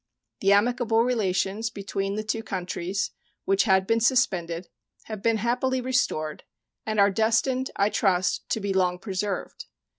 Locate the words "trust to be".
7.91-8.73